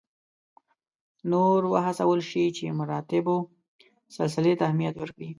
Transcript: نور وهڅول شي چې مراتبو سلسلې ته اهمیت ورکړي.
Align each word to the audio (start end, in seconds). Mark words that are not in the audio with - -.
نور 1.31 1.59
وهڅول 1.73 2.19
شي 2.29 2.43
چې 2.57 2.75
مراتبو 2.79 3.37
سلسلې 4.17 4.53
ته 4.59 4.63
اهمیت 4.69 4.95
ورکړي. 4.97 5.29